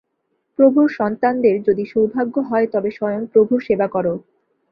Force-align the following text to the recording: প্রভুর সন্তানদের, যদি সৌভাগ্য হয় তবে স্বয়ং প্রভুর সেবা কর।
প্রভুর 0.59 0.87
সন্তানদের, 0.91 1.55
যদি 1.67 1.83
সৌভাগ্য 1.85 2.35
হয় 2.41 2.67
তবে 2.67 2.89
স্বয়ং 2.91 3.21
প্রভুর 3.33 3.59
সেবা 3.61 3.87
কর। 3.87 4.05